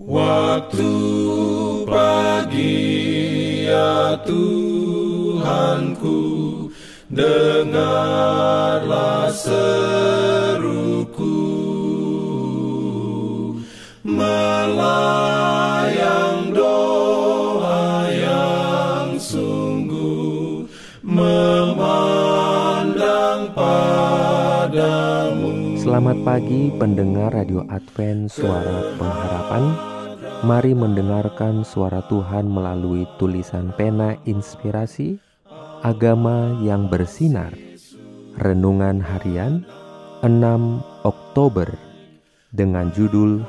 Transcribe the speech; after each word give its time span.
Waktu 0.00 0.88
pagi 1.84 3.68
ya 3.68 4.16
Tuhanku 4.24 6.16
Dengarlah 7.12 8.08
seruku 9.28 10.80
Selamat 25.90 26.22
pagi 26.22 26.70
pendengar 26.78 27.34
Radio 27.34 27.66
Advent 27.66 28.30
Suara 28.30 28.94
Pengharapan. 28.94 29.74
Mari 30.46 30.70
mendengarkan 30.70 31.66
suara 31.66 31.98
Tuhan 32.06 32.46
melalui 32.46 33.10
tulisan 33.18 33.74
pena 33.74 34.14
inspirasi 34.22 35.18
Agama 35.82 36.54
yang 36.62 36.86
bersinar. 36.86 37.50
Renungan 38.38 39.02
harian 39.02 39.66
6 40.22 40.30
Oktober 41.02 41.66
Dengan 42.54 42.94
judul 42.94 43.42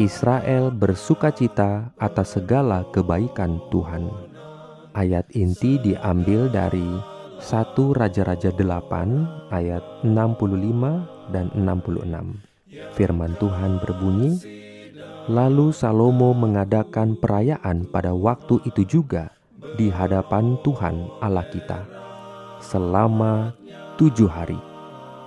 Israel 0.00 0.72
bersukacita 0.72 1.92
atas 2.00 2.40
segala 2.40 2.88
kebaikan 2.96 3.60
Tuhan. 3.68 4.08
Ayat 4.96 5.28
inti 5.36 5.76
diambil 5.84 6.48
dari 6.48 6.96
1 7.44 7.44
Raja-Raja 7.76 8.56
8 8.56 9.52
ayat 9.52 9.84
65 10.08 11.17
dan 11.30 11.52
66 11.54 12.04
Firman 12.94 13.32
Tuhan 13.40 13.80
berbunyi, 13.80 14.58
Lalu 15.28 15.76
Salomo 15.76 16.32
mengadakan 16.32 17.12
perayaan 17.12 17.84
pada 17.92 18.16
waktu 18.16 18.64
itu 18.64 18.80
juga 18.88 19.28
di 19.76 19.92
hadapan 19.92 20.56
Tuhan 20.64 21.20
Allah 21.20 21.44
kita 21.52 21.84
selama 22.64 23.52
tujuh 24.00 24.24
hari 24.24 24.56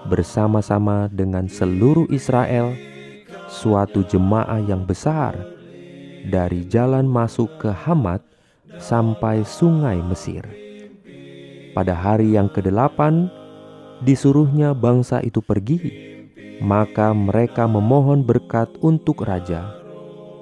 bersama-sama 0.09 1.05
dengan 1.13 1.45
seluruh 1.45 2.09
Israel 2.09 2.73
suatu 3.45 4.01
jemaah 4.01 4.57
yang 4.65 4.89
besar 4.89 5.37
dari 6.25 6.65
jalan 6.65 7.05
masuk 7.05 7.61
ke 7.61 7.69
Hamat 7.69 8.25
sampai 8.81 9.45
sungai 9.45 10.01
Mesir. 10.01 10.41
Pada 11.77 11.93
hari 11.93 12.33
yang 12.33 12.49
kedelapan 12.49 13.29
disuruhnya 14.01 14.73
bangsa 14.73 15.21
itu 15.21 15.39
pergi, 15.39 15.79
maka 16.61 17.09
mereka 17.15 17.65
memohon 17.65 18.21
berkat 18.21 18.69
untuk 18.81 19.25
raja 19.25 19.81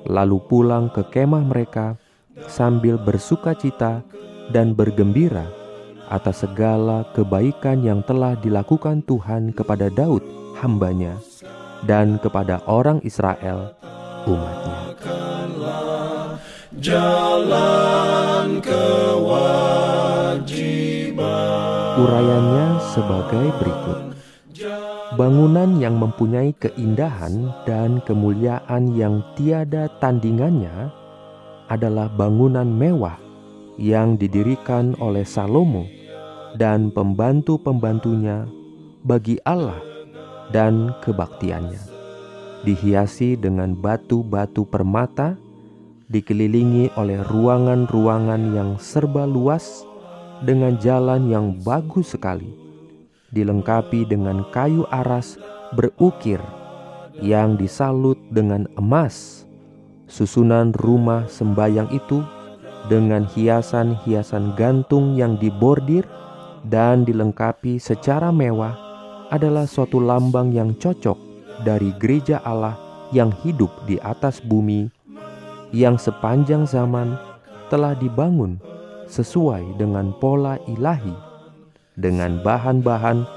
lalu 0.08 0.40
pulang 0.48 0.88
ke 0.92 1.04
kemah 1.12 1.44
mereka 1.44 2.00
sambil 2.48 2.96
bersuka 2.96 3.54
cita 3.58 4.06
dan 4.54 4.72
bergembira 4.78 5.46
atas 6.08 6.42
segala 6.48 7.06
kebaikan 7.14 7.84
yang 7.84 8.02
telah 8.02 8.34
dilakukan 8.40 9.04
Tuhan 9.04 9.52
kepada 9.54 9.92
Daud 9.92 10.23
hambanya 10.58 11.20
dan 11.84 12.18
kepada 12.20 12.64
orang 12.66 13.00
Israel 13.04 13.76
umatnya. 14.26 14.80
Jalan 16.80 18.64
kewajiban 18.64 20.09
Urayanya 22.00 22.80
sebagai 22.95 23.52
berikut 23.59 24.16
Bangunan 25.19 25.83
yang 25.83 26.00
mempunyai 26.00 26.55
keindahan 26.55 27.52
dan 27.67 28.00
kemuliaan 28.08 28.95
yang 28.95 29.19
tiada 29.36 29.92
tandingannya 30.00 30.95
adalah 31.67 32.08
bangunan 32.08 32.72
mewah 32.72 33.20
yang 33.75 34.16
didirikan 34.16 34.95
oleh 35.03 35.27
Salomo 35.27 35.83
dan 36.55 36.88
pembantu-pembantunya 36.88 38.48
bagi 39.04 39.36
Allah 39.43 39.83
dan 40.55 40.95
kebaktiannya. 41.04 41.83
Dihiasi 42.64 43.36
dengan 43.36 43.76
batu-batu 43.76 44.64
permata, 44.64 45.36
dikelilingi 46.08 46.95
oleh 46.95 47.20
ruangan-ruangan 47.27 48.55
yang 48.55 48.80
serba 48.80 49.27
luas 49.27 49.89
dengan 50.44 50.80
jalan 50.80 51.27
yang 51.27 51.55
bagus 51.64 52.16
sekali 52.16 52.50
dilengkapi 53.30 54.10
dengan 54.10 54.45
kayu 54.50 54.88
aras 54.89 55.38
berukir 55.77 56.42
yang 57.20 57.60
disalut 57.60 58.17
dengan 58.32 58.66
emas. 58.80 59.45
Susunan 60.10 60.73
rumah 60.73 61.30
sembayang 61.30 61.94
itu 61.94 62.26
dengan 62.89 63.30
hiasan-hiasan 63.30 64.58
gantung 64.58 65.14
yang 65.14 65.38
dibordir 65.38 66.02
dan 66.66 67.06
dilengkapi 67.06 67.77
secara 67.77 68.33
mewah 68.33 68.73
adalah 69.30 69.70
suatu 69.70 70.02
lambang 70.02 70.50
yang 70.50 70.73
cocok 70.73 71.16
dari 71.61 71.94
gereja 72.02 72.42
Allah 72.42 72.73
yang 73.14 73.30
hidup 73.45 73.70
di 73.86 74.02
atas 74.02 74.42
bumi 74.42 74.89
yang 75.70 76.02
sepanjang 76.02 76.66
zaman 76.66 77.14
telah 77.70 77.94
dibangun 77.94 78.58
sesuai 79.09 79.81
dengan 79.81 80.14
pola 80.21 80.61
ilahi 80.70 81.30
dengan 81.99 82.39
bahan-bahan 82.39 83.27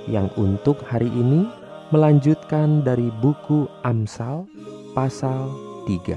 yang 0.06 0.30
untuk 0.38 0.78
hari 0.86 1.10
ini 1.10 1.50
melanjutkan 1.90 2.86
dari 2.86 3.10
buku 3.18 3.66
Amsal 3.82 4.46
pasal 4.94 5.50
3. 5.90 6.14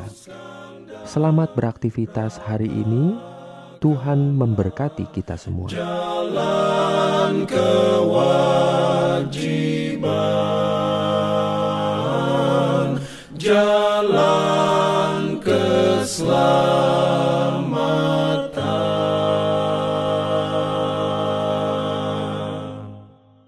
Selamat 1.09 1.57
beraktivitas 1.57 2.37
hari 2.37 2.69
ini. 2.69 3.17
Tuhan 3.81 4.37
memberkati 4.37 5.09
kita 5.09 5.33
semua. 5.33 5.73
Jalan 5.73 7.49
kewajiban. 7.49 8.61
Jalan 13.41 14.02
love. 16.21 16.92